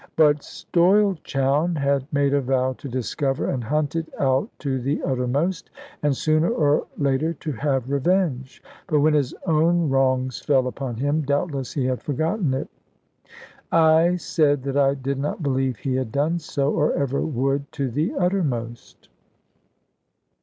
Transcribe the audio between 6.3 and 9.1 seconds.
or later to have revenge. But